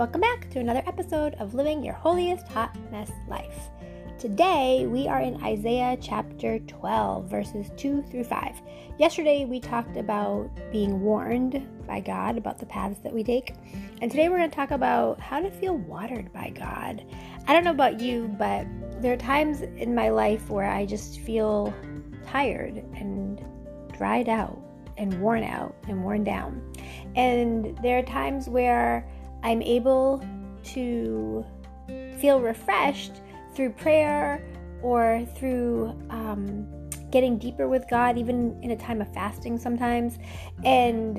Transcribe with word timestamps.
Welcome 0.00 0.22
back 0.22 0.48
to 0.52 0.60
another 0.60 0.82
episode 0.86 1.34
of 1.34 1.52
Living 1.52 1.84
Your 1.84 1.92
Holiest 1.92 2.48
Hot 2.48 2.74
Mess 2.90 3.10
Life. 3.28 3.68
Today 4.18 4.86
we 4.86 5.06
are 5.06 5.20
in 5.20 5.44
Isaiah 5.44 5.94
chapter 6.00 6.58
12, 6.58 7.26
verses 7.26 7.70
2 7.76 8.04
through 8.04 8.24
5. 8.24 8.62
Yesterday 8.98 9.44
we 9.44 9.60
talked 9.60 9.98
about 9.98 10.48
being 10.72 11.02
warned 11.02 11.68
by 11.86 12.00
God 12.00 12.38
about 12.38 12.58
the 12.58 12.64
paths 12.64 12.98
that 13.00 13.12
we 13.12 13.22
take, 13.22 13.52
and 14.00 14.10
today 14.10 14.30
we're 14.30 14.38
going 14.38 14.48
to 14.48 14.56
talk 14.56 14.70
about 14.70 15.20
how 15.20 15.38
to 15.38 15.50
feel 15.50 15.76
watered 15.76 16.32
by 16.32 16.48
God. 16.48 17.04
I 17.46 17.52
don't 17.52 17.64
know 17.64 17.70
about 17.70 18.00
you, 18.00 18.34
but 18.38 18.66
there 19.02 19.12
are 19.12 19.18
times 19.18 19.60
in 19.60 19.94
my 19.94 20.08
life 20.08 20.48
where 20.48 20.70
I 20.70 20.86
just 20.86 21.20
feel 21.20 21.74
tired 22.26 22.76
and 22.94 23.44
dried 23.92 24.30
out 24.30 24.58
and 24.96 25.20
worn 25.20 25.44
out 25.44 25.76
and 25.88 26.02
worn 26.02 26.24
down. 26.24 26.62
And 27.16 27.76
there 27.82 27.98
are 27.98 28.02
times 28.02 28.48
where 28.48 29.06
I'm 29.42 29.62
able 29.62 30.24
to 30.64 31.44
feel 32.18 32.40
refreshed 32.40 33.20
through 33.54 33.70
prayer 33.70 34.44
or 34.82 35.26
through 35.36 35.88
um, 36.10 36.66
getting 37.10 37.38
deeper 37.38 37.68
with 37.68 37.88
God, 37.88 38.18
even 38.18 38.58
in 38.62 38.70
a 38.70 38.76
time 38.76 39.00
of 39.00 39.12
fasting 39.12 39.58
sometimes. 39.58 40.18
And 40.64 41.18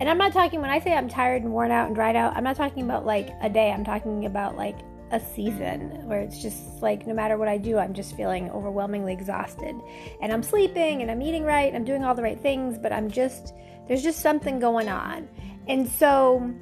and 0.00 0.08
I'm 0.08 0.16
not 0.16 0.32
talking 0.32 0.62
when 0.62 0.70
I 0.70 0.80
say 0.80 0.94
I'm 0.94 1.08
tired 1.08 1.42
and 1.42 1.52
worn 1.52 1.70
out 1.70 1.86
and 1.86 1.94
dried 1.94 2.16
out. 2.16 2.34
I'm 2.34 2.44
not 2.44 2.56
talking 2.56 2.84
about 2.84 3.04
like 3.04 3.30
a 3.42 3.50
day. 3.50 3.70
I'm 3.70 3.84
talking 3.84 4.24
about 4.24 4.56
like 4.56 4.78
a 5.12 5.20
season 5.20 6.06
where 6.06 6.20
it's 6.20 6.40
just 6.40 6.80
like 6.80 7.06
no 7.06 7.12
matter 7.12 7.36
what 7.36 7.48
I 7.48 7.58
do, 7.58 7.76
I'm 7.78 7.92
just 7.92 8.16
feeling 8.16 8.48
overwhelmingly 8.50 9.12
exhausted. 9.12 9.74
And 10.22 10.32
I'm 10.32 10.42
sleeping 10.42 11.02
and 11.02 11.10
I'm 11.10 11.20
eating 11.20 11.44
right, 11.44 11.68
and 11.68 11.76
I'm 11.76 11.84
doing 11.84 12.02
all 12.04 12.14
the 12.14 12.22
right 12.22 12.40
things, 12.40 12.78
but 12.78 12.92
I'm 12.92 13.10
just 13.10 13.54
there's 13.88 14.02
just 14.02 14.20
something 14.20 14.58
going 14.58 14.88
on. 14.88 15.28
And 15.68 15.88
so 15.88 16.54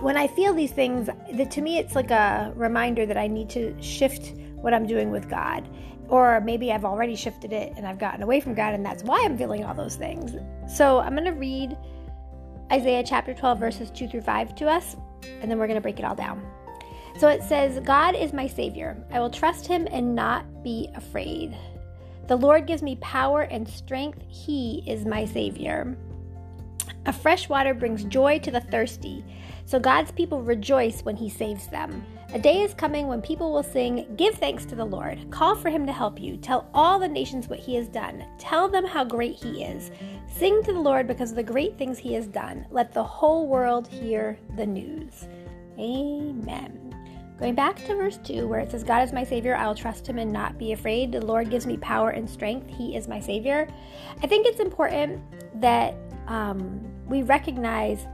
when 0.00 0.16
I 0.16 0.26
feel 0.26 0.54
these 0.54 0.72
things, 0.72 1.08
the, 1.32 1.46
to 1.46 1.60
me, 1.60 1.78
it's 1.78 1.94
like 1.94 2.10
a 2.10 2.52
reminder 2.54 3.06
that 3.06 3.16
I 3.16 3.26
need 3.26 3.48
to 3.50 3.80
shift 3.82 4.36
what 4.56 4.74
I'm 4.74 4.86
doing 4.86 5.10
with 5.10 5.28
God. 5.28 5.68
Or 6.08 6.40
maybe 6.40 6.70
I've 6.70 6.84
already 6.84 7.16
shifted 7.16 7.52
it 7.52 7.72
and 7.76 7.86
I've 7.86 7.98
gotten 7.98 8.22
away 8.22 8.40
from 8.40 8.54
God, 8.54 8.74
and 8.74 8.84
that's 8.84 9.02
why 9.02 9.22
I'm 9.24 9.36
feeling 9.36 9.64
all 9.64 9.74
those 9.74 9.96
things. 9.96 10.36
So 10.72 11.00
I'm 11.00 11.14
going 11.14 11.24
to 11.24 11.32
read 11.32 11.76
Isaiah 12.72 13.02
chapter 13.04 13.34
12, 13.34 13.58
verses 13.58 13.90
2 13.90 14.08
through 14.08 14.22
5 14.22 14.54
to 14.56 14.68
us, 14.68 14.96
and 15.40 15.50
then 15.50 15.58
we're 15.58 15.66
going 15.66 15.78
to 15.78 15.82
break 15.82 15.98
it 15.98 16.04
all 16.04 16.14
down. 16.14 16.44
So 17.18 17.28
it 17.28 17.42
says, 17.42 17.80
God 17.80 18.14
is 18.14 18.32
my 18.32 18.46
Savior. 18.46 19.02
I 19.10 19.20
will 19.20 19.30
trust 19.30 19.66
Him 19.66 19.88
and 19.90 20.14
not 20.14 20.62
be 20.62 20.90
afraid. 20.94 21.56
The 22.28 22.36
Lord 22.36 22.66
gives 22.66 22.82
me 22.82 22.96
power 22.96 23.42
and 23.42 23.68
strength. 23.68 24.22
He 24.28 24.82
is 24.86 25.06
my 25.06 25.24
Savior. 25.24 25.96
A 27.06 27.12
fresh 27.12 27.48
water 27.48 27.72
brings 27.72 28.04
joy 28.04 28.40
to 28.40 28.50
the 28.50 28.60
thirsty. 28.60 29.24
So 29.66 29.80
God's 29.80 30.12
people 30.12 30.42
rejoice 30.42 31.02
when 31.02 31.16
He 31.16 31.28
saves 31.28 31.66
them. 31.66 32.06
A 32.32 32.38
day 32.38 32.62
is 32.62 32.72
coming 32.72 33.08
when 33.08 33.20
people 33.20 33.52
will 33.52 33.64
sing, 33.64 34.06
Give 34.16 34.34
thanks 34.34 34.64
to 34.66 34.76
the 34.76 34.84
Lord. 34.84 35.28
Call 35.30 35.56
for 35.56 35.70
Him 35.70 35.86
to 35.86 35.92
help 35.92 36.20
you. 36.20 36.36
Tell 36.36 36.70
all 36.72 37.00
the 37.00 37.08
nations 37.08 37.48
what 37.48 37.58
He 37.58 37.74
has 37.74 37.88
done. 37.88 38.24
Tell 38.38 38.68
them 38.68 38.84
how 38.84 39.04
great 39.04 39.34
He 39.34 39.64
is. 39.64 39.90
Sing 40.28 40.62
to 40.62 40.72
the 40.72 40.80
Lord 40.80 41.08
because 41.08 41.30
of 41.30 41.36
the 41.36 41.42
great 41.42 41.76
things 41.76 41.98
He 41.98 42.14
has 42.14 42.28
done. 42.28 42.64
Let 42.70 42.94
the 42.94 43.02
whole 43.02 43.48
world 43.48 43.88
hear 43.88 44.38
the 44.56 44.66
news. 44.66 45.26
Amen. 45.78 46.94
Going 47.36 47.56
back 47.56 47.76
to 47.84 47.94
verse 47.96 48.18
2, 48.18 48.46
where 48.46 48.60
it 48.60 48.70
says, 48.70 48.84
God 48.84 49.02
is 49.02 49.12
my 49.12 49.24
Savior, 49.24 49.56
I 49.56 49.66
will 49.66 49.74
trust 49.74 50.06
Him 50.06 50.18
and 50.18 50.32
not 50.32 50.58
be 50.58 50.72
afraid. 50.72 51.10
The 51.10 51.20
Lord 51.20 51.50
gives 51.50 51.66
me 51.66 51.76
power 51.78 52.10
and 52.10 52.30
strength. 52.30 52.70
He 52.70 52.96
is 52.96 53.08
my 53.08 53.18
Savior. 53.18 53.68
I 54.22 54.28
think 54.28 54.46
it's 54.46 54.60
important 54.60 55.20
that 55.60 55.94
um, 56.28 56.80
we 57.06 57.22
recognize 57.22 58.06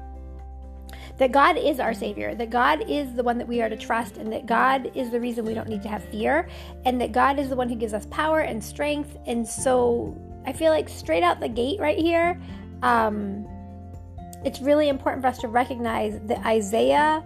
that 1.19 1.33
God 1.33 1.57
is 1.57 1.79
our 1.79 1.95
Savior, 1.95 2.35
that 2.35 2.51
God 2.51 2.89
is 2.89 3.15
the 3.15 3.23
one 3.23 3.39
that 3.39 3.47
we 3.47 3.61
are 3.63 3.69
to 3.69 3.77
trust, 3.77 4.17
and 4.17 4.33
that 4.33 4.47
God 4.47 4.91
is 4.95 5.11
the 5.11 5.21
reason 5.21 5.45
we 5.45 5.55
don't 5.55 5.69
need 5.69 5.83
to 5.83 5.89
have 5.89 6.05
fear, 6.05 6.49
and 6.85 7.01
that 7.01 7.13
God 7.13 7.39
is 7.39 7.49
the 7.49 7.57
one 7.57 7.69
who 7.69 7.77
gives 7.77 7.93
us 7.93 8.07
power 8.07 8.41
and 8.41 8.63
strength. 8.63 9.17
And 9.27 9.47
so 9.47 10.17
I 10.47 10.53
feel 10.53 10.73
like 10.73 10.89
straight 10.89 11.23
out 11.23 11.41
the 11.41 11.49
gate 11.49 11.79
right 11.81 11.99
here, 11.99 12.41
um, 12.83 13.47
it's 14.45 14.61
really 14.61 14.89
important 14.89 15.23
for 15.23 15.29
us 15.29 15.39
to 15.39 15.49
recognize 15.49 16.19
that 16.25 16.45
Isaiah 16.45 17.23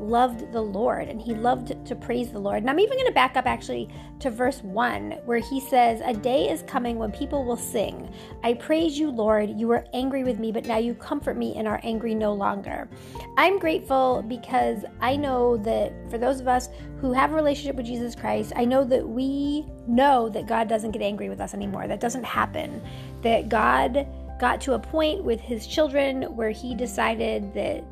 loved 0.00 0.52
the 0.52 0.60
Lord 0.60 1.08
and 1.08 1.20
he 1.20 1.34
loved 1.34 1.86
to 1.86 1.94
praise 1.94 2.30
the 2.30 2.38
Lord. 2.38 2.58
And 2.58 2.70
I'm 2.70 2.78
even 2.78 2.96
going 2.96 3.06
to 3.06 3.12
back 3.12 3.36
up 3.36 3.46
actually 3.46 3.88
to 4.20 4.30
verse 4.30 4.62
1 4.62 5.12
where 5.24 5.38
he 5.38 5.60
says, 5.60 6.00
A 6.04 6.14
day 6.14 6.48
is 6.48 6.62
coming 6.62 6.98
when 6.98 7.12
people 7.12 7.44
will 7.44 7.56
sing, 7.56 8.12
I 8.42 8.54
praise 8.54 8.98
you, 8.98 9.10
Lord. 9.10 9.50
You 9.58 9.68
were 9.68 9.84
angry 9.92 10.24
with 10.24 10.38
me, 10.38 10.52
but 10.52 10.66
now 10.66 10.78
you 10.78 10.94
comfort 10.94 11.36
me 11.36 11.54
and 11.56 11.68
are 11.68 11.80
angry 11.82 12.14
no 12.14 12.32
longer. 12.32 12.88
I'm 13.36 13.58
grateful 13.58 14.24
because 14.26 14.84
I 15.00 15.16
know 15.16 15.56
that 15.58 15.92
for 16.10 16.18
those 16.18 16.40
of 16.40 16.48
us 16.48 16.68
who 17.00 17.12
have 17.12 17.32
a 17.32 17.34
relationship 17.34 17.76
with 17.76 17.86
Jesus 17.86 18.14
Christ, 18.14 18.52
I 18.56 18.64
know 18.64 18.84
that 18.84 19.06
we 19.06 19.66
know 19.86 20.28
that 20.30 20.46
God 20.46 20.68
doesn't 20.68 20.90
get 20.90 21.02
angry 21.02 21.28
with 21.28 21.40
us 21.40 21.54
anymore. 21.54 21.86
That 21.86 22.00
doesn't 22.00 22.24
happen. 22.24 22.82
That 23.22 23.48
God 23.48 24.06
got 24.38 24.60
to 24.62 24.72
a 24.72 24.78
point 24.78 25.22
with 25.22 25.40
his 25.40 25.66
children 25.66 26.22
where 26.34 26.50
he 26.50 26.74
decided 26.74 27.52
that 27.54 27.84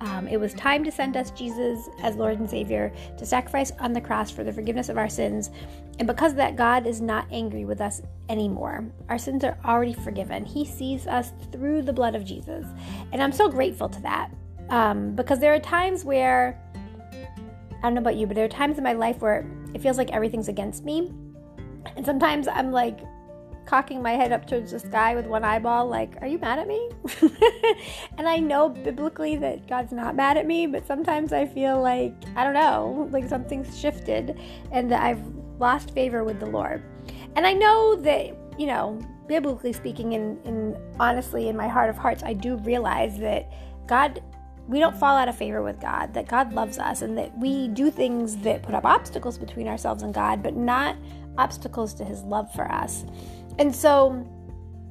um, 0.00 0.28
it 0.28 0.38
was 0.38 0.52
time 0.54 0.84
to 0.84 0.92
send 0.92 1.16
us 1.16 1.30
Jesus 1.30 1.88
as 2.02 2.16
Lord 2.16 2.38
and 2.38 2.48
Savior 2.48 2.92
to 3.16 3.24
sacrifice 3.24 3.72
on 3.80 3.92
the 3.92 4.00
cross 4.00 4.30
for 4.30 4.44
the 4.44 4.52
forgiveness 4.52 4.88
of 4.88 4.98
our 4.98 5.08
sins. 5.08 5.50
And 5.98 6.06
because 6.06 6.32
of 6.32 6.36
that, 6.36 6.56
God 6.56 6.86
is 6.86 7.00
not 7.00 7.26
angry 7.30 7.64
with 7.64 7.80
us 7.80 8.02
anymore. 8.28 8.84
Our 9.08 9.18
sins 9.18 9.42
are 9.42 9.56
already 9.64 9.94
forgiven. 9.94 10.44
He 10.44 10.66
sees 10.66 11.06
us 11.06 11.32
through 11.50 11.82
the 11.82 11.92
blood 11.92 12.14
of 12.14 12.24
Jesus. 12.24 12.66
And 13.12 13.22
I'm 13.22 13.32
so 13.32 13.48
grateful 13.48 13.88
to 13.88 14.00
that 14.02 14.30
um, 14.68 15.14
because 15.14 15.38
there 15.38 15.54
are 15.54 15.60
times 15.60 16.04
where, 16.04 16.60
I 17.12 17.82
don't 17.82 17.94
know 17.94 18.00
about 18.00 18.16
you, 18.16 18.26
but 18.26 18.34
there 18.34 18.44
are 18.44 18.48
times 18.48 18.76
in 18.76 18.84
my 18.84 18.92
life 18.92 19.20
where 19.20 19.46
it 19.72 19.80
feels 19.80 19.96
like 19.96 20.10
everything's 20.10 20.48
against 20.48 20.84
me. 20.84 21.10
And 21.96 22.04
sometimes 22.04 22.48
I'm 22.48 22.70
like, 22.70 23.00
cocking 23.66 24.00
my 24.00 24.12
head 24.12 24.32
up 24.32 24.46
towards 24.46 24.70
the 24.70 24.78
sky 24.78 25.14
with 25.14 25.26
one 25.26 25.44
eyeball, 25.44 25.88
like, 25.88 26.16
Are 26.20 26.26
you 26.26 26.38
mad 26.38 26.58
at 26.58 26.68
me? 26.68 26.90
and 28.18 28.28
I 28.28 28.38
know 28.38 28.68
biblically 28.68 29.36
that 29.36 29.68
God's 29.68 29.92
not 29.92 30.14
mad 30.14 30.36
at 30.36 30.46
me, 30.46 30.66
but 30.66 30.86
sometimes 30.86 31.32
I 31.32 31.46
feel 31.46 31.80
like, 31.82 32.14
I 32.36 32.44
don't 32.44 32.54
know, 32.54 33.08
like 33.10 33.28
something's 33.28 33.78
shifted 33.78 34.38
and 34.72 34.90
that 34.90 35.02
I've 35.02 35.22
lost 35.58 35.92
favor 35.92 36.24
with 36.24 36.40
the 36.40 36.46
Lord. 36.46 36.82
And 37.34 37.46
I 37.46 37.52
know 37.52 37.96
that, 37.96 38.36
you 38.58 38.66
know, 38.66 38.98
biblically 39.26 39.72
speaking, 39.72 40.14
and, 40.14 40.44
and 40.46 40.76
honestly, 41.00 41.48
in 41.48 41.56
my 41.56 41.68
heart 41.68 41.90
of 41.90 41.98
hearts, 41.98 42.22
I 42.22 42.32
do 42.32 42.56
realize 42.58 43.18
that 43.18 43.52
God 43.86 44.22
we 44.68 44.80
don't 44.80 44.96
fall 44.96 45.16
out 45.16 45.28
of 45.28 45.36
favor 45.36 45.62
with 45.62 45.80
God, 45.80 46.12
that 46.14 46.26
God 46.26 46.52
loves 46.52 46.78
us, 46.78 47.02
and 47.02 47.16
that 47.18 47.36
we 47.38 47.68
do 47.68 47.90
things 47.90 48.36
that 48.38 48.62
put 48.62 48.74
up 48.74 48.84
obstacles 48.84 49.38
between 49.38 49.68
ourselves 49.68 50.02
and 50.02 50.12
God, 50.12 50.42
but 50.42 50.56
not 50.56 50.96
obstacles 51.38 51.94
to 51.94 52.04
His 52.04 52.22
love 52.22 52.52
for 52.52 52.70
us. 52.70 53.04
And 53.58 53.74
so 53.74 54.10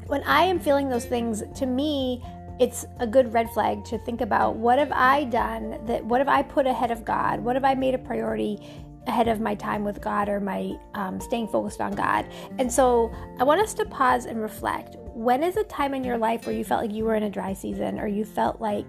when 0.08 0.24
I 0.24 0.44
am 0.44 0.60
feeling 0.60 0.90
those 0.90 1.06
things, 1.06 1.44
to 1.56 1.66
me, 1.66 2.24
it's 2.60 2.86
a 3.00 3.08
good 3.08 3.34
red 3.34 3.50
flag 3.52 3.84
to 3.86 3.98
think 4.00 4.22
about 4.22 4.56
what 4.56 4.80
have 4.80 4.92
I 4.92 5.26
done 5.26 5.78
that 5.86 6.06
what 6.06 6.22
have 6.22 6.30
I 6.30 6.42
put 6.42 6.66
ahead 6.66 6.92
of 6.92 7.04
God? 7.04 7.42
What 7.42 7.56
have 7.56 7.66
I 7.66 7.76
made 7.76 7.94
a 7.94 7.98
priority 7.98 8.60
ahead 9.08 9.28
of 9.28 9.40
my 9.40 9.54
time 9.56 9.84
with 9.84 10.02
God 10.02 10.30
or 10.30 10.40
my 10.40 10.76
um, 10.94 11.20
staying 11.20 11.50
focused 11.50 11.82
on 11.82 11.94
God? 11.94 12.26
And 12.58 12.72
so 12.72 13.12
I 13.40 13.44
want 13.44 13.62
us 13.62 13.74
to 13.76 13.86
pause 13.86 14.26
and 14.26 14.42
reflect. 14.42 14.96
When 15.14 15.44
is 15.44 15.58
a 15.58 15.64
time 15.66 15.94
in 15.94 16.04
your 16.04 16.18
life 16.18 16.46
where 16.46 16.56
you 16.56 16.64
felt 16.64 16.82
like 16.82 16.94
you 16.94 17.04
were 17.04 17.16
in 17.16 17.24
a 17.24 17.30
dry 17.30 17.54
season 17.54 18.00
or 18.00 18.08
you 18.08 18.24
felt 18.24 18.62
like 18.62 18.88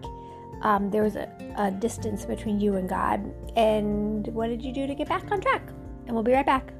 um, 0.62 0.90
there 0.90 1.02
was 1.02 1.16
a, 1.16 1.28
a 1.56 1.70
distance 1.70 2.24
between 2.24 2.60
you 2.60 2.76
and 2.76 2.88
God? 2.88 3.32
And 3.56 4.28
what 4.28 4.48
did 4.48 4.62
you 4.62 4.72
do 4.72 4.86
to 4.86 4.94
get 4.94 5.08
back 5.08 5.30
on 5.32 5.40
track? 5.40 5.62
And 6.06 6.14
we'll 6.14 6.22
be 6.22 6.32
right 6.32 6.46
back. 6.46 6.72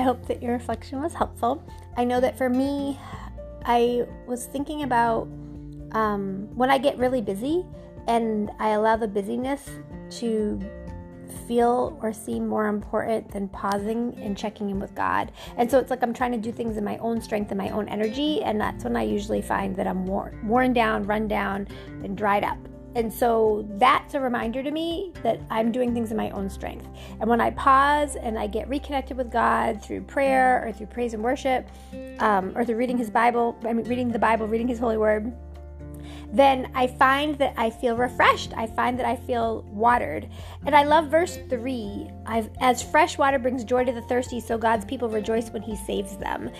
I 0.00 0.02
hope 0.02 0.24
that 0.28 0.42
your 0.42 0.52
reflection 0.52 1.02
was 1.02 1.12
helpful. 1.12 1.62
I 1.98 2.04
know 2.04 2.20
that 2.20 2.38
for 2.38 2.48
me, 2.48 2.98
I 3.66 4.06
was 4.26 4.46
thinking 4.46 4.82
about 4.82 5.28
um, 5.92 6.48
when 6.54 6.70
I 6.70 6.78
get 6.78 6.96
really 6.96 7.20
busy 7.20 7.66
and 8.08 8.50
I 8.58 8.70
allow 8.70 8.96
the 8.96 9.06
busyness 9.06 9.68
to 10.12 10.58
feel 11.46 11.98
or 12.00 12.14
seem 12.14 12.48
more 12.48 12.68
important 12.68 13.30
than 13.30 13.48
pausing 13.48 14.14
and 14.22 14.38
checking 14.38 14.70
in 14.70 14.80
with 14.80 14.94
God. 14.94 15.32
And 15.58 15.70
so 15.70 15.78
it's 15.78 15.90
like 15.90 16.02
I'm 16.02 16.14
trying 16.14 16.32
to 16.32 16.38
do 16.38 16.50
things 16.50 16.78
in 16.78 16.84
my 16.84 16.96
own 16.96 17.20
strength 17.20 17.50
and 17.50 17.58
my 17.58 17.68
own 17.68 17.86
energy, 17.86 18.42
and 18.42 18.58
that's 18.58 18.84
when 18.84 18.96
I 18.96 19.02
usually 19.02 19.42
find 19.42 19.76
that 19.76 19.86
I'm 19.86 20.06
worn, 20.06 20.48
worn 20.48 20.72
down, 20.72 21.04
run 21.04 21.28
down, 21.28 21.68
and 22.02 22.16
dried 22.16 22.42
up. 22.42 22.56
And 22.94 23.12
so 23.12 23.66
that's 23.78 24.14
a 24.14 24.20
reminder 24.20 24.62
to 24.62 24.70
me 24.70 25.12
that 25.22 25.40
I'm 25.50 25.70
doing 25.70 25.94
things 25.94 26.10
in 26.10 26.16
my 26.16 26.30
own 26.30 26.50
strength. 26.50 26.88
And 27.20 27.30
when 27.30 27.40
I 27.40 27.50
pause 27.50 28.16
and 28.16 28.38
I 28.38 28.46
get 28.46 28.68
reconnected 28.68 29.16
with 29.16 29.30
God 29.30 29.82
through 29.82 30.02
prayer 30.02 30.66
or 30.66 30.72
through 30.72 30.86
praise 30.86 31.14
and 31.14 31.22
worship, 31.22 31.68
um, 32.18 32.52
or 32.56 32.64
through 32.64 32.76
reading 32.76 32.98
His 32.98 33.10
Bible, 33.10 33.56
I 33.64 33.72
mean, 33.72 33.86
reading 33.88 34.08
the 34.08 34.18
Bible, 34.18 34.46
reading 34.48 34.68
His 34.68 34.78
holy 34.78 34.96
word, 34.96 35.32
then 36.32 36.70
I 36.74 36.86
find 36.86 37.36
that 37.38 37.54
I 37.56 37.70
feel 37.70 37.96
refreshed. 37.96 38.52
I 38.56 38.66
find 38.66 38.98
that 38.98 39.06
I 39.06 39.16
feel 39.16 39.62
watered. 39.70 40.28
And 40.64 40.74
I 40.74 40.84
love 40.84 41.10
verse 41.10 41.38
3 41.48 42.10
I've, 42.26 42.50
as 42.60 42.82
fresh 42.82 43.18
water 43.18 43.38
brings 43.38 43.64
joy 43.64 43.84
to 43.84 43.92
the 43.92 44.02
thirsty, 44.02 44.40
so 44.40 44.56
God's 44.56 44.84
people 44.84 45.08
rejoice 45.08 45.50
when 45.50 45.62
He 45.62 45.76
saves 45.76 46.16
them. 46.16 46.50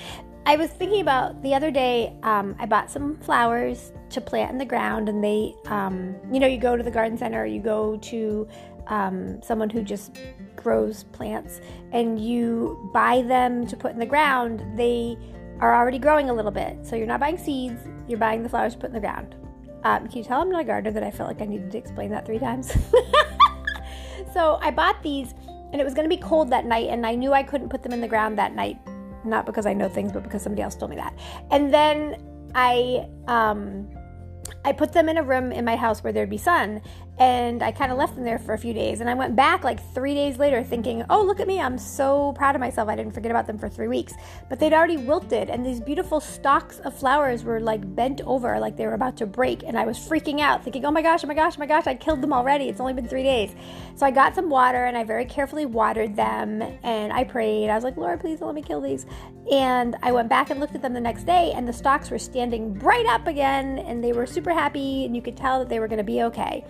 I 0.47 0.57
was 0.57 0.71
thinking 0.71 1.01
about 1.01 1.43
the 1.43 1.55
other 1.55 1.71
day, 1.71 2.17
um, 2.23 2.57
I 2.59 2.67
bought 2.67 2.91
some 2.91 3.17
flowers 3.19 3.93
to 4.11 4.21
plant 4.21 4.51
in 4.51 4.59
the 4.59 4.65
ground, 4.65 5.09
and 5.09 5.23
they, 5.23 5.55
um, 5.67 6.17
you 6.33 6.41
know, 6.41 6.47
you 6.47 6.59
go 6.59 6.77
to 6.77 6.83
the 6.83 6.91
garden 6.91 7.17
center, 7.19 7.45
you 7.45 7.61
go 7.61 7.97
to 7.99 8.49
um, 8.87 9.41
someone 9.43 9.71
who 9.71 9.83
just 9.83 10.19
grows 10.57 11.05
plants, 11.05 11.61
and 11.93 12.19
you 12.19 12.91
buy 12.93 13.23
them 13.23 13.67
to 13.67 13.77
put 13.77 13.93
in 13.93 13.99
the 13.99 14.07
ground. 14.07 14.65
They 14.77 15.17
are 15.61 15.75
already 15.75 15.99
growing 15.99 16.31
a 16.31 16.33
little 16.33 16.51
bit. 16.51 16.79
So 16.83 16.97
you're 16.97 17.07
not 17.07 17.21
buying 17.21 17.39
seeds, 17.39 17.81
you're 18.09 18.19
buying 18.19 18.43
the 18.43 18.49
flowers 18.49 18.73
to 18.75 18.79
put 18.81 18.89
in 18.89 18.95
the 18.95 19.01
ground. 19.01 19.37
Um, 19.85 20.09
can 20.09 20.19
you 20.19 20.25
tell 20.25 20.41
I'm 20.41 20.51
not 20.51 20.63
a 20.63 20.65
gardener 20.65 20.91
that 20.93 21.03
I 21.03 21.11
felt 21.11 21.29
like 21.29 21.41
I 21.41 21.47
needed 21.47 21.71
to 21.71 21.79
explain 21.79 22.11
that 22.11 22.27
three 22.27 22.39
times? 22.39 22.73
so 24.35 24.59
I 24.61 24.71
bought 24.71 25.03
these 25.03 25.35
and 25.73 25.81
it 25.81 25.85
was 25.85 25.95
going 25.95 26.09
to 26.09 26.15
be 26.15 26.21
cold 26.21 26.51
that 26.51 26.67
night 26.67 26.89
and 26.89 27.07
I 27.07 27.15
knew 27.15 27.33
I 27.33 27.43
couldn't 27.43 27.69
put 27.69 27.83
them 27.83 27.93
in 27.93 28.01
the 28.01 28.09
ground 28.09 28.37
that 28.39 28.55
night. 28.55 28.79
Not 29.25 29.47
because 29.47 29.67
I 29.67 29.73
know 29.73 29.89
things, 29.89 30.13
but 30.13 30.23
because 30.23 30.43
somebody 30.43 30.63
else 30.63 30.75
told 30.75 30.91
me 30.91 30.97
that. 30.97 31.15
And 31.51 31.73
then 31.73 32.17
I 32.55 33.09
um, 33.29 33.89
I 34.65 34.73
put 34.73 34.93
them 34.93 35.09
in 35.09 35.17
a 35.17 35.23
room 35.23 35.53
in 35.53 35.65
my 35.65 35.77
house 35.77 36.03
where 36.03 36.13
there'd 36.13 36.31
be 36.31 36.39
sun, 36.39 36.83
and 37.19 37.63
I 37.63 37.71
kind 37.71 37.93
of 37.93 37.99
left 37.99 38.15
them 38.15 38.25
there 38.25 38.39
for 38.39 38.55
a 38.55 38.59
few 38.59 38.73
days. 38.73 39.01
And 39.01 39.11
I 39.11 39.15
went 39.15 39.37
back 39.37 39.63
like 39.63 39.79
three 39.93 40.15
days 40.15 40.39
later 40.39 40.63
thinking, 40.63 41.05
oh, 41.11 41.23
look 41.23 41.39
at 41.39 41.47
me, 41.47 41.61
I'm 41.61 41.77
so 41.77 42.33
proud 42.33 42.55
of 42.55 42.61
myself. 42.61 42.89
I 42.89 42.97
didn't 42.97 43.13
forget 43.13 43.31
about 43.31 43.47
them 43.47 43.59
for 43.59 43.69
three 43.69 43.89
weeks. 43.89 44.15
But 44.49 44.59
they'd 44.59 44.73
already 44.73 44.97
wilted, 44.97 45.51
and 45.51 45.65
these 45.65 45.81
beautiful 45.81 46.21
stalks 46.21 46.79
of 46.81 46.97
flowers 46.97 47.45
were 47.45 47.61
like 47.61 47.95
bent 47.95 48.23
over, 48.23 48.59
like 48.59 48.77
they 48.77 48.87
were 48.87 48.95
about 48.95 49.17
to 49.19 49.27
break. 49.27 49.63
And 49.65 49.79
I 49.79 49.85
was 49.85 49.99
freaking 49.99 50.41
out, 50.41 50.65
thinking, 50.65 50.85
oh 50.85 50.91
my 50.91 51.03
gosh, 51.03 51.23
oh 51.25 51.27
my 51.27 51.35
gosh, 51.35 51.55
oh 51.57 51.61
my 51.61 51.67
gosh, 51.67 51.87
I 51.87 51.95
killed 51.95 52.23
them 52.23 52.33
already. 52.33 52.69
It's 52.69 52.81
only 52.81 52.95
been 52.95 53.09
three 53.09 53.23
days. 53.23 53.55
So 53.97 54.07
I 54.07 54.11
got 54.11 54.35
some 54.35 54.49
water 54.49 54.87
and 54.87 54.97
I 54.97 55.05
very 55.05 55.27
carefully 55.27 55.67
watered 55.67 56.17
them, 56.17 56.63
and 56.83 57.13
I 57.13 57.25
prayed. 57.25 57.69
I 57.69 57.75
was 57.75 57.85
like, 57.85 57.97
Lord, 57.97 58.21
please 58.21 58.39
don't 58.39 58.49
let 58.49 58.55
me 58.55 58.63
kill 58.63 58.81
these. 58.81 59.05
And 59.53 59.97
I 60.03 60.13
went 60.13 60.29
back 60.29 60.51
and 60.51 60.59
looked 60.59 60.75
at 60.75 60.83
them 60.83 60.95
the 60.95 61.01
next 61.01 61.25
day, 61.25 61.53
and 61.55 61.69
the 61.69 61.73
stalks 61.73 62.11
were 62.11 62.19
standing 62.19 62.73
bright 62.73 63.07
up 63.07 63.27
again, 63.27 63.79
and 63.81 64.03
they 64.03 64.13
were 64.13 64.27
super 64.27 64.53
happy, 64.53 65.05
and 65.05 65.15
you 65.15 65.21
could 65.21 65.37
tell 65.37 65.59
that 65.59 65.69
they 65.69 65.81
were 65.81 65.89
going 65.89 65.99
to 65.99 66.05
be 66.05 66.23
okay. 66.23 66.65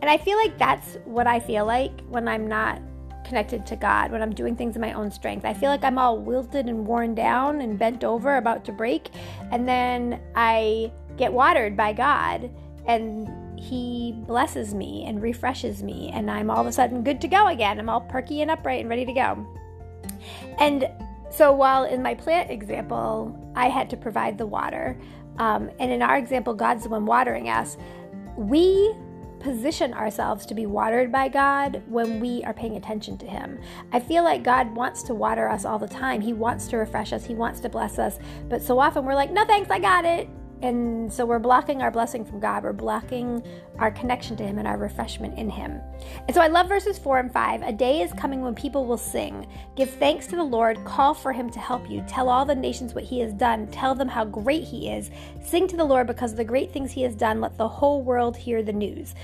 And 0.00 0.10
I 0.10 0.18
feel 0.18 0.36
like 0.36 0.58
that's 0.58 0.98
what 1.04 1.26
I 1.26 1.40
feel 1.40 1.64
like 1.64 2.00
when 2.08 2.28
I'm 2.28 2.46
not 2.46 2.80
connected 3.26 3.66
to 3.66 3.76
God, 3.76 4.12
when 4.12 4.22
I'm 4.22 4.32
doing 4.32 4.54
things 4.56 4.76
in 4.76 4.80
my 4.80 4.92
own 4.92 5.10
strength. 5.10 5.44
I 5.44 5.52
feel 5.52 5.68
like 5.68 5.84
I'm 5.84 5.98
all 5.98 6.18
wilted 6.18 6.66
and 6.66 6.86
worn 6.86 7.14
down 7.14 7.60
and 7.60 7.78
bent 7.78 8.04
over, 8.04 8.36
about 8.36 8.64
to 8.66 8.72
break, 8.72 9.10
and 9.50 9.68
then 9.68 10.20
I 10.34 10.92
get 11.16 11.32
watered 11.32 11.76
by 11.76 11.92
God, 11.92 12.50
and 12.86 13.28
He 13.58 14.14
blesses 14.26 14.74
me 14.74 15.04
and 15.06 15.20
refreshes 15.20 15.82
me, 15.82 16.10
and 16.14 16.30
I'm 16.30 16.50
all 16.50 16.60
of 16.60 16.66
a 16.66 16.72
sudden 16.72 17.02
good 17.02 17.20
to 17.22 17.28
go 17.28 17.48
again. 17.48 17.80
I'm 17.80 17.88
all 17.88 18.02
perky 18.02 18.42
and 18.42 18.50
upright 18.50 18.80
and 18.80 18.88
ready 18.88 19.04
to 19.04 19.12
go. 19.12 19.46
And 20.58 20.88
so 21.30 21.52
while 21.52 21.84
in 21.84 22.02
my 22.02 22.14
plant 22.14 22.50
example, 22.50 23.36
I 23.56 23.68
had 23.68 23.90
to 23.90 23.96
provide 23.96 24.38
the 24.38 24.46
water, 24.46 24.96
um, 25.38 25.70
and 25.80 25.90
in 25.90 26.00
our 26.00 26.16
example, 26.16 26.54
God's 26.54 26.84
the 26.84 26.90
one 26.90 27.06
watering 27.06 27.48
us, 27.48 27.76
we 28.36 28.94
position 29.40 29.92
ourselves 29.92 30.46
to 30.46 30.54
be 30.54 30.66
watered 30.66 31.12
by 31.12 31.28
God 31.28 31.82
when 31.88 32.20
we 32.20 32.42
are 32.44 32.54
paying 32.54 32.76
attention 32.76 33.18
to 33.18 33.26
Him. 33.26 33.60
I 33.92 34.00
feel 34.00 34.24
like 34.24 34.42
God 34.42 34.74
wants 34.74 35.02
to 35.04 35.14
water 35.14 35.48
us 35.48 35.64
all 35.64 35.78
the 35.78 35.88
time. 35.88 36.20
He 36.20 36.32
wants 36.32 36.68
to 36.68 36.76
refresh 36.76 37.12
us, 37.12 37.24
He 37.24 37.34
wants 37.34 37.60
to 37.60 37.68
bless 37.68 37.98
us. 37.98 38.18
But 38.48 38.62
so 38.62 38.78
often 38.78 39.04
we're 39.04 39.14
like, 39.14 39.30
no 39.30 39.44
thanks, 39.44 39.70
I 39.70 39.78
got 39.78 40.04
it. 40.04 40.28
And 40.62 41.12
so 41.12 41.26
we're 41.26 41.38
blocking 41.38 41.82
our 41.82 41.90
blessing 41.90 42.24
from 42.24 42.40
God. 42.40 42.64
We're 42.64 42.72
blocking 42.72 43.42
our 43.78 43.90
connection 43.90 44.36
to 44.38 44.42
Him 44.42 44.58
and 44.58 44.66
our 44.66 44.78
refreshment 44.78 45.38
in 45.38 45.50
Him. 45.50 45.80
And 46.26 46.34
so 46.34 46.40
I 46.40 46.46
love 46.46 46.68
verses 46.68 46.98
4 46.98 47.18
and 47.18 47.32
5. 47.32 47.62
A 47.62 47.72
day 47.72 48.00
is 48.00 48.12
coming 48.14 48.40
when 48.40 48.54
people 48.54 48.86
will 48.86 48.96
sing. 48.96 49.46
Give 49.76 49.90
thanks 49.90 50.26
to 50.28 50.36
the 50.36 50.42
Lord. 50.42 50.82
Call 50.84 51.12
for 51.12 51.32
Him 51.32 51.50
to 51.50 51.58
help 51.58 51.90
you. 51.90 52.02
Tell 52.08 52.28
all 52.28 52.44
the 52.44 52.54
nations 52.54 52.94
what 52.94 53.04
He 53.04 53.20
has 53.20 53.34
done. 53.34 53.66
Tell 53.68 53.94
them 53.94 54.08
how 54.08 54.24
great 54.24 54.64
He 54.64 54.88
is. 54.90 55.10
Sing 55.44 55.68
to 55.68 55.76
the 55.76 55.84
Lord 55.84 56.06
because 56.06 56.32
of 56.32 56.38
the 56.38 56.44
great 56.44 56.72
things 56.72 56.90
He 56.90 57.02
has 57.02 57.14
done. 57.14 57.40
Let 57.40 57.58
the 57.58 57.68
whole 57.68 58.02
world 58.02 58.36
hear 58.36 58.62
the 58.62 58.72
news. 58.72 59.14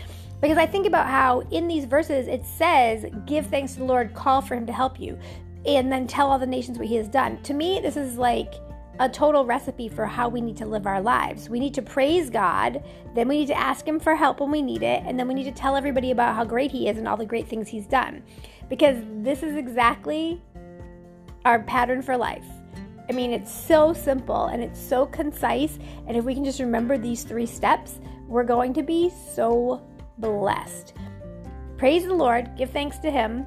Because 0.43 0.58
I 0.58 0.67
think 0.67 0.87
about 0.87 1.06
how 1.06 1.40
in 1.50 1.69
these 1.69 1.85
verses 1.87 2.26
it 2.26 2.44
says, 2.44 3.06
Give 3.26 3.46
thanks 3.46 3.75
to 3.75 3.78
the 3.78 3.85
Lord, 3.85 4.12
call 4.12 4.43
for 4.43 4.55
Him 4.55 4.67
to 4.67 4.73
help 4.73 5.00
you, 5.00 5.19
and 5.64 5.90
then 5.90 6.06
tell 6.06 6.31
all 6.31 6.38
the 6.38 6.46
nations 6.46 6.78
what 6.78 6.88
He 6.88 6.96
has 6.96 7.08
done. 7.08 7.40
To 7.44 7.55
me, 7.55 7.81
this 7.81 7.96
is 7.96 8.19
like 8.19 8.55
a 9.02 9.08
total 9.08 9.44
recipe 9.44 9.88
for 9.88 10.06
how 10.06 10.28
we 10.28 10.40
need 10.40 10.56
to 10.56 10.64
live 10.64 10.87
our 10.87 11.00
lives. 11.00 11.50
We 11.50 11.58
need 11.58 11.75
to 11.75 11.82
praise 11.82 12.31
God, 12.31 12.84
then 13.16 13.26
we 13.26 13.38
need 13.38 13.49
to 13.49 13.58
ask 13.58 13.87
Him 13.87 13.99
for 13.99 14.14
help 14.14 14.38
when 14.38 14.52
we 14.52 14.62
need 14.62 14.84
it, 14.84 15.02
and 15.04 15.19
then 15.19 15.26
we 15.26 15.34
need 15.34 15.44
to 15.44 15.52
tell 15.52 15.75
everybody 15.75 16.12
about 16.12 16.37
how 16.37 16.44
great 16.44 16.70
He 16.70 16.88
is 16.88 16.99
and 16.99 17.08
all 17.08 17.16
the 17.16 17.26
great 17.26 17.49
things 17.49 17.69
He's 17.69 17.87
done. 17.87 18.22
Because 18.69 18.96
this 19.08 19.43
is 19.43 19.56
exactly 19.56 20.40
our 21.44 21.64
pattern 21.64 22.00
for 22.00 22.16
life. 22.16 22.46
I 23.08 23.12
mean, 23.12 23.32
it's 23.32 23.52
so 23.52 23.93
simple 23.93 24.46
and 24.46 24.62
it's 24.62 24.81
so 24.81 25.06
concise. 25.06 25.81
And 26.06 26.16
if 26.16 26.25
we 26.25 26.32
can 26.32 26.44
just 26.44 26.60
remember 26.60 26.96
these 26.96 27.25
three 27.25 27.46
steps, 27.46 27.99
we're 28.28 28.44
going 28.44 28.72
to 28.75 28.84
be 28.84 29.10
so 29.34 29.84
blessed. 30.19 30.94
Praise 31.76 32.04
the 32.04 32.14
Lord, 32.14 32.56
give 32.56 32.70
thanks 32.70 32.99
to 33.00 33.10
Him, 33.10 33.44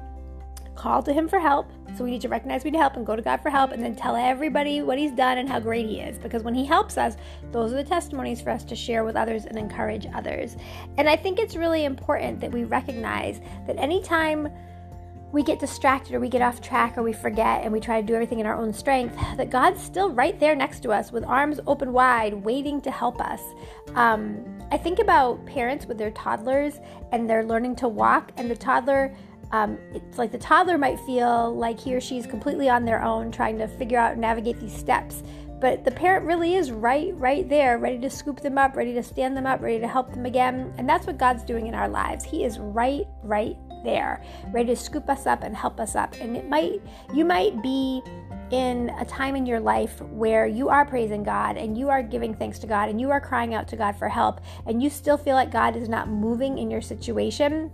call 0.74 1.02
to 1.02 1.14
Him 1.14 1.26
for 1.26 1.40
help. 1.40 1.72
So 1.96 2.04
we 2.04 2.10
need 2.10 2.20
to 2.22 2.28
recognize 2.28 2.62
we 2.62 2.70
need 2.70 2.78
help 2.78 2.96
and 2.96 3.06
go 3.06 3.16
to 3.16 3.22
God 3.22 3.40
for 3.40 3.48
help 3.48 3.72
and 3.72 3.82
then 3.82 3.96
tell 3.96 4.16
everybody 4.16 4.82
what 4.82 4.98
He's 4.98 5.12
done 5.12 5.38
and 5.38 5.48
how 5.48 5.60
great 5.60 5.86
He 5.86 6.00
is. 6.00 6.18
Because 6.18 6.42
when 6.42 6.54
He 6.54 6.64
helps 6.64 6.98
us, 6.98 7.16
those 7.52 7.72
are 7.72 7.76
the 7.76 7.84
testimonies 7.84 8.40
for 8.40 8.50
us 8.50 8.64
to 8.64 8.76
share 8.76 9.04
with 9.04 9.16
others 9.16 9.46
and 9.46 9.56
encourage 9.56 10.06
others. 10.14 10.56
And 10.98 11.08
I 11.08 11.16
think 11.16 11.38
it's 11.38 11.56
really 11.56 11.84
important 11.84 12.40
that 12.40 12.52
we 12.52 12.64
recognize 12.64 13.40
that 13.66 13.78
anytime 13.78 14.48
we 15.32 15.42
get 15.42 15.58
distracted 15.58 16.14
or 16.14 16.20
we 16.20 16.28
get 16.28 16.42
off 16.42 16.60
track 16.60 16.96
or 16.96 17.02
we 17.02 17.12
forget 17.12 17.62
and 17.62 17.72
we 17.72 17.80
try 17.80 18.00
to 18.00 18.06
do 18.06 18.14
everything 18.14 18.40
in 18.40 18.46
our 18.46 18.56
own 18.56 18.72
strength, 18.72 19.16
that 19.36 19.50
God's 19.50 19.82
still 19.82 20.10
right 20.10 20.38
there 20.38 20.54
next 20.54 20.80
to 20.80 20.92
us 20.92 21.12
with 21.12 21.24
arms 21.24 21.60
open 21.66 21.92
wide, 21.92 22.34
waiting 22.34 22.80
to 22.82 22.90
help 22.90 23.20
us. 23.20 23.40
Um, 23.94 24.44
I 24.70 24.76
think 24.76 24.98
about 24.98 25.44
parents 25.46 25.86
with 25.86 25.98
their 25.98 26.10
toddlers 26.10 26.80
and 27.12 27.28
they're 27.28 27.44
learning 27.44 27.76
to 27.76 27.88
walk, 27.88 28.32
and 28.36 28.50
the 28.50 28.56
toddler. 28.56 29.14
Um, 29.52 29.78
it's 29.92 30.18
like 30.18 30.32
the 30.32 30.38
toddler 30.38 30.78
might 30.78 30.98
feel 31.00 31.54
like 31.54 31.78
he 31.78 31.94
or 31.94 32.00
she 32.00 32.18
is 32.18 32.26
completely 32.26 32.68
on 32.68 32.84
their 32.84 33.02
own 33.02 33.30
trying 33.30 33.58
to 33.58 33.68
figure 33.68 33.98
out 33.98 34.12
and 34.12 34.20
navigate 34.20 34.58
these 34.58 34.76
steps 34.76 35.22
but 35.60 35.84
the 35.84 35.90
parent 35.90 36.26
really 36.26 36.56
is 36.56 36.70
right 36.70 37.14
right 37.14 37.48
there 37.48 37.78
ready 37.78 37.98
to 37.98 38.10
scoop 38.10 38.40
them 38.40 38.58
up 38.58 38.76
ready 38.76 38.92
to 38.92 39.02
stand 39.02 39.36
them 39.36 39.46
up 39.46 39.62
ready 39.62 39.78
to 39.78 39.88
help 39.88 40.10
them 40.10 40.26
again 40.26 40.74
and 40.76 40.88
that's 40.88 41.06
what 41.06 41.16
god's 41.16 41.44
doing 41.44 41.68
in 41.68 41.74
our 41.74 41.88
lives 41.88 42.24
he 42.24 42.44
is 42.44 42.58
right 42.58 43.06
right 43.22 43.56
there, 43.86 44.22
ready 44.52 44.74
to 44.74 44.76
scoop 44.76 45.08
us 45.08 45.26
up 45.26 45.42
and 45.42 45.56
help 45.56 45.80
us 45.80 45.94
up. 45.94 46.14
And 46.20 46.36
it 46.36 46.46
might, 46.48 46.82
you 47.14 47.24
might 47.24 47.62
be 47.62 48.02
in 48.50 48.90
a 48.98 49.04
time 49.04 49.34
in 49.34 49.46
your 49.46 49.60
life 49.60 50.00
where 50.02 50.46
you 50.46 50.68
are 50.68 50.84
praising 50.84 51.22
God 51.22 51.56
and 51.56 51.78
you 51.78 51.88
are 51.88 52.02
giving 52.02 52.34
thanks 52.34 52.58
to 52.60 52.66
God 52.66 52.88
and 52.90 53.00
you 53.00 53.10
are 53.10 53.20
crying 53.20 53.54
out 53.54 53.66
to 53.68 53.76
God 53.76 53.96
for 53.96 54.08
help 54.08 54.40
and 54.66 54.82
you 54.82 54.90
still 54.90 55.16
feel 55.16 55.34
like 55.34 55.50
God 55.50 55.74
is 55.74 55.88
not 55.88 56.08
moving 56.08 56.58
in 56.58 56.70
your 56.70 56.82
situation. 56.82 57.70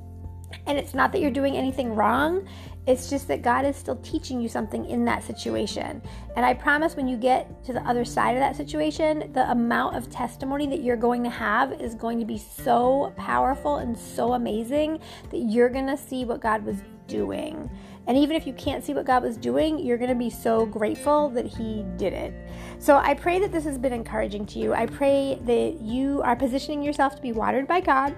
And 0.67 0.79
it's 0.79 0.95
not 0.95 1.13
that 1.13 1.21
you're 1.21 1.31
doing 1.31 1.57
anything 1.57 1.95
wrong, 1.95 2.47
it's 2.87 3.09
just 3.09 3.29
that 3.29 3.43
God 3.43 3.65
is 3.65 3.77
still 3.77 3.97
teaching 3.97 4.41
you 4.41 4.49
something 4.49 4.85
in 4.87 5.05
that 5.05 5.23
situation. 5.23 6.03
And 6.35 6.45
I 6.45 6.53
promise 6.53 6.97
when 6.97 7.07
you 7.07 7.17
get 7.17 7.65
to 7.65 7.73
the 7.73 7.83
other 7.83 8.05
side 8.05 8.35
of 8.35 8.41
that 8.41 8.57
situation, 8.57 9.31
the 9.33 9.49
amount 9.53 9.97
of 9.97 10.11
testimony 10.11 10.67
that 10.67 10.83
you're 10.83 10.97
going 10.97 11.23
to 11.23 11.31
have 11.31 11.81
is 11.81 11.95
going 11.95 12.19
to 12.19 12.25
be 12.25 12.39
so 12.39 13.13
powerful 13.17 13.77
and 13.77 13.97
so 13.97 14.33
amazing 14.33 14.99
that 15.31 15.39
you're 15.39 15.69
going 15.69 15.87
to 15.87 15.97
see 15.97 16.25
what 16.25 16.41
God 16.41 16.65
was 16.65 16.79
doing. 17.07 17.71
And 18.09 18.19
even 18.19 18.35
if 18.35 18.49
you 18.49 18.53
can't 18.55 18.83
see 18.83 18.95
what 18.95 19.07
God 19.07 19.23
was 19.23 19.37
doing, 19.37 19.79
you're 19.79 19.99
going 19.99 20.11
to 20.11 20.17
be 20.17 20.31
so 20.31 20.67
grateful 20.67 21.29
that 21.31 21.47
He 21.47 21.85
did 21.97 22.13
it. 22.13 22.35
So 22.81 22.97
I 22.97 23.15
pray 23.15 23.39
that 23.39 23.53
this 23.53 23.63
has 23.63 23.79
been 23.79 23.93
encouraging 23.93 24.45
to 24.47 24.59
you. 24.59 24.75
I 24.75 24.87
pray 24.87 25.39
that 25.43 25.81
you 25.81 26.21
are 26.23 26.35
positioning 26.35 26.83
yourself 26.83 27.15
to 27.15 27.23
be 27.23 27.31
watered 27.31 27.69
by 27.69 27.81
God 27.81 28.17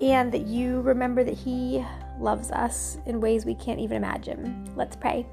and 0.00 0.32
that 0.32 0.46
you 0.46 0.80
remember 0.80 1.24
that 1.24 1.34
He 1.34 1.84
loves 2.18 2.50
us 2.50 2.98
in 3.06 3.20
ways 3.20 3.44
we 3.44 3.54
can't 3.54 3.80
even 3.80 3.96
imagine. 3.96 4.70
Let's 4.76 4.96
pray. 4.96 5.26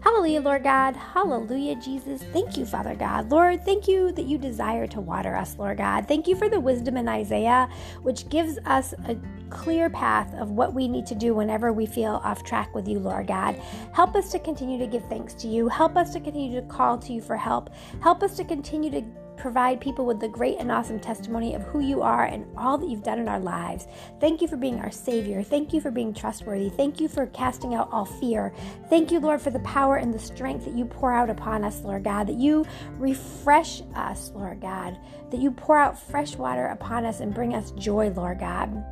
Hallelujah, 0.00 0.40
Lord 0.40 0.62
God. 0.62 0.96
Hallelujah, 0.96 1.76
Jesus. 1.76 2.22
Thank 2.32 2.56
you, 2.56 2.64
Father 2.64 2.94
God. 2.94 3.30
Lord, 3.30 3.64
thank 3.64 3.88
you 3.88 4.12
that 4.12 4.26
you 4.26 4.38
desire 4.38 4.86
to 4.88 5.00
water 5.00 5.34
us, 5.34 5.56
Lord 5.58 5.78
God. 5.78 6.06
Thank 6.08 6.26
you 6.26 6.36
for 6.36 6.48
the 6.48 6.60
wisdom 6.60 6.96
in 6.96 7.08
Isaiah, 7.08 7.68
which 8.02 8.28
gives 8.28 8.58
us 8.64 8.94
a 9.06 9.16
clear 9.50 9.90
path 9.90 10.32
of 10.34 10.50
what 10.50 10.74
we 10.74 10.88
need 10.88 11.06
to 11.06 11.14
do 11.14 11.34
whenever 11.34 11.72
we 11.72 11.86
feel 11.86 12.20
off 12.24 12.42
track 12.42 12.74
with 12.74 12.88
you, 12.88 12.98
Lord 12.98 13.26
God. 13.26 13.60
Help 13.92 14.14
us 14.14 14.30
to 14.32 14.38
continue 14.38 14.78
to 14.78 14.86
give 14.86 15.04
thanks 15.08 15.34
to 15.34 15.48
you. 15.48 15.68
Help 15.68 15.96
us 15.96 16.12
to 16.12 16.20
continue 16.20 16.60
to 16.60 16.66
call 16.66 16.98
to 16.98 17.12
you 17.12 17.20
for 17.20 17.36
help. 17.36 17.70
Help 18.02 18.22
us 18.22 18.36
to 18.36 18.44
continue 18.44 18.90
to 18.90 19.04
provide 19.36 19.80
people 19.80 20.06
with 20.06 20.20
the 20.20 20.28
great 20.28 20.58
and 20.58 20.70
awesome 20.72 20.98
testimony 20.98 21.54
of 21.54 21.62
who 21.62 21.80
you 21.80 22.02
are 22.02 22.24
and 22.24 22.46
all 22.56 22.78
that 22.78 22.88
you've 22.88 23.02
done 23.02 23.18
in 23.18 23.28
our 23.28 23.40
lives. 23.40 23.86
Thank 24.20 24.40
you 24.40 24.48
for 24.48 24.56
being 24.56 24.78
our 24.78 24.90
Savior. 24.90 25.42
Thank 25.42 25.72
you 25.72 25.80
for 25.80 25.90
being 25.90 26.14
trustworthy. 26.14 26.70
Thank 26.70 27.00
you 27.00 27.08
for 27.08 27.26
casting 27.26 27.74
out 27.74 27.88
all 27.92 28.04
fear. 28.04 28.52
Thank 28.88 29.10
you, 29.10 29.20
Lord, 29.20 29.40
for 29.40 29.50
the 29.50 29.60
power 29.60 29.96
and 29.96 30.12
the 30.12 30.18
strength 30.18 30.64
that 30.64 30.74
you 30.74 30.84
pour 30.84 31.12
out 31.12 31.30
upon 31.30 31.64
us, 31.64 31.80
Lord 31.82 32.04
God, 32.04 32.26
that 32.28 32.36
you 32.36 32.64
refresh 32.98 33.82
us, 33.94 34.32
Lord 34.34 34.60
God, 34.60 34.98
that 35.30 35.40
you 35.40 35.50
pour 35.50 35.78
out 35.78 35.98
fresh 35.98 36.36
water 36.36 36.66
upon 36.66 37.04
us 37.04 37.20
and 37.20 37.34
bring 37.34 37.54
us 37.54 37.72
joy, 37.72 38.10
Lord 38.10 38.40
God. 38.40 38.84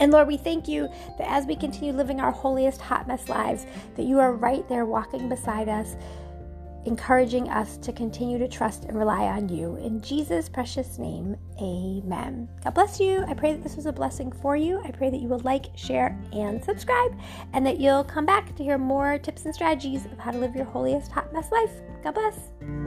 And 0.00 0.12
Lord, 0.12 0.26
we 0.26 0.36
thank 0.36 0.68
you 0.68 0.88
that 1.18 1.30
as 1.30 1.46
we 1.46 1.56
continue 1.56 1.92
living 1.92 2.20
our 2.20 2.32
holiest 2.32 2.80
hot 2.80 3.06
mess 3.06 3.28
lives, 3.28 3.66
that 3.96 4.02
you 4.04 4.18
are 4.18 4.32
right 4.32 4.68
there 4.68 4.84
walking 4.84 5.28
beside 5.28 5.68
us 5.68 5.96
encouraging 6.86 7.48
us 7.48 7.76
to 7.78 7.92
continue 7.92 8.38
to 8.38 8.48
trust 8.48 8.84
and 8.84 8.98
rely 8.98 9.24
on 9.24 9.48
you. 9.48 9.76
In 9.76 10.00
Jesus' 10.00 10.48
precious 10.48 10.98
name, 10.98 11.36
amen. 11.60 12.48
God 12.64 12.74
bless 12.74 13.00
you. 13.00 13.24
I 13.26 13.34
pray 13.34 13.52
that 13.52 13.62
this 13.62 13.76
was 13.76 13.86
a 13.86 13.92
blessing 13.92 14.32
for 14.32 14.56
you. 14.56 14.80
I 14.84 14.90
pray 14.90 15.10
that 15.10 15.20
you 15.20 15.28
will 15.28 15.40
like, 15.40 15.66
share, 15.76 16.18
and 16.32 16.62
subscribe, 16.62 17.18
and 17.52 17.66
that 17.66 17.78
you'll 17.78 18.04
come 18.04 18.26
back 18.26 18.54
to 18.56 18.62
hear 18.62 18.78
more 18.78 19.18
tips 19.18 19.44
and 19.44 19.54
strategies 19.54 20.06
of 20.06 20.18
how 20.18 20.30
to 20.30 20.38
live 20.38 20.54
your 20.54 20.64
holiest 20.64 21.10
hot 21.10 21.32
mess 21.32 21.50
life. 21.50 21.72
God 22.02 22.14
bless. 22.14 22.85